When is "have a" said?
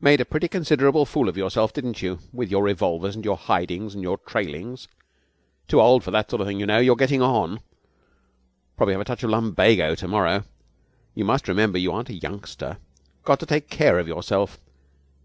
8.94-9.04